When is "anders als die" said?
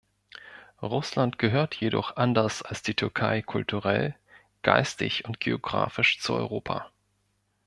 2.15-2.95